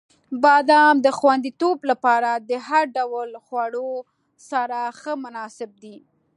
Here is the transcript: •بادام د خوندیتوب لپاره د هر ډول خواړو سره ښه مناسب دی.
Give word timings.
•بادام 0.43 0.95
د 1.05 1.07
خوندیتوب 1.17 1.77
لپاره 1.91 2.31
د 2.49 2.51
هر 2.67 2.83
ډول 2.97 3.29
خواړو 3.45 3.89
سره 4.49 4.79
ښه 4.99 5.13
مناسب 5.23 5.71
دی. 5.83 5.97